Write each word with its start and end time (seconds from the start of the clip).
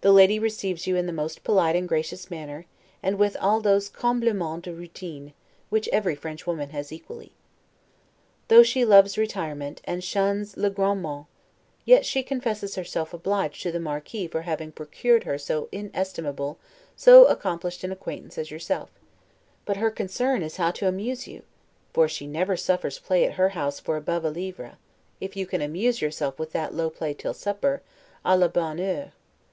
The 0.00 0.10
lady 0.10 0.40
receives 0.40 0.88
you 0.88 0.96
in 0.96 1.06
the 1.06 1.12
most 1.12 1.44
polite 1.44 1.76
and 1.76 1.88
gracious 1.88 2.28
manner, 2.32 2.66
and 3.00 3.16
with 3.16 3.36
all 3.40 3.60
those 3.60 3.88
'complimens 3.88 4.62
de 4.64 4.74
routine' 4.74 5.34
which 5.70 5.88
every 5.92 6.16
French 6.16 6.48
woman 6.48 6.70
has 6.70 6.90
equally. 6.90 7.30
Though 8.48 8.64
she 8.64 8.84
loves 8.84 9.16
retirement, 9.16 9.80
and 9.84 10.02
shuns 10.02 10.56
'le 10.56 10.68
grande 10.70 11.02
monde', 11.02 11.26
yet 11.84 12.04
she 12.04 12.24
confesses 12.24 12.74
herself 12.74 13.14
obliged 13.14 13.62
to 13.62 13.70
the 13.70 13.78
Marquis 13.78 14.26
for 14.26 14.42
having 14.42 14.72
procured 14.72 15.22
her 15.22 15.38
so 15.38 15.68
inestimable, 15.70 16.58
so 16.96 17.26
accomplished 17.26 17.84
an 17.84 17.92
acquaintance 17.92 18.36
as 18.38 18.50
yourself; 18.50 18.90
but 19.64 19.76
her 19.76 19.92
concern 19.92 20.42
is 20.42 20.56
how 20.56 20.72
to 20.72 20.88
amuse 20.88 21.28
you: 21.28 21.42
for 21.92 22.08
she 22.08 22.26
never 22.26 22.56
suffers 22.56 22.98
play 22.98 23.24
at 23.24 23.34
her 23.34 23.50
house 23.50 23.78
for 23.78 23.96
above 23.96 24.24
a 24.24 24.30
livre; 24.30 24.72
if 25.20 25.36
you 25.36 25.46
can 25.46 25.62
amuse 25.62 26.02
yourself 26.02 26.36
with 26.36 26.50
that 26.50 26.74
low 26.74 26.90
play 26.90 27.14
till 27.14 27.32
supper, 27.32 27.80
'a 28.24 28.36
la 28.36 28.48
bonne 28.48 28.78
heure'. 28.78 29.12